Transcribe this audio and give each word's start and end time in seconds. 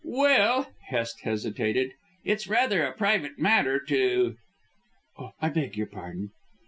"Well," 0.03 0.73
Hest 0.87 1.21
hesitated, 1.21 1.91
"it's 2.23 2.47
rather 2.47 2.81
a 2.83 2.91
private 2.97 3.37
matter 3.37 3.79
to" 3.81 4.35
"Oh, 5.19 5.33
I 5.39 5.49
beg 5.49 5.77
your 5.77 5.85
pardon." 5.85 6.31